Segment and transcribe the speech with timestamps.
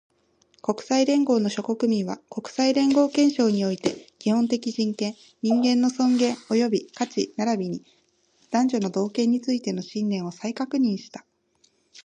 [0.63, 7.85] 国際連合の諸国民は、国際連合憲章において、基本的人権、人間の尊厳及び価値並びに
[8.49, 11.23] 男女の同権についての信念を再確認した